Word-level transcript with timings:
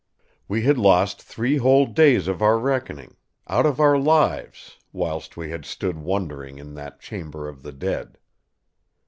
"We 0.47 0.63
had 0.63 0.79
lost 0.79 1.21
three 1.21 1.57
whole 1.57 1.85
days 1.85 2.27
of 2.27 2.41
our 2.41 2.57
reckoning—out 2.57 3.67
of 3.67 3.79
our 3.79 3.99
lives—whilst 3.99 5.37
we 5.37 5.51
had 5.51 5.63
stood 5.63 5.99
wondering 5.99 6.57
in 6.57 6.73
that 6.73 6.99
chamber 6.99 7.47
of 7.47 7.61
the 7.61 7.71
dead. 7.71 8.17